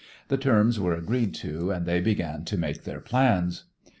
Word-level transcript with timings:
The 0.29 0.37
terms 0.37 0.79
were 0.79 0.95
agreed 0.95 1.35
to, 1.35 1.69
and 1.69 1.85
they 1.85 2.01
began 2.01 2.43
to 2.45 2.57
make 2.57 2.85
their 2.85 2.99
plans. 3.01 3.65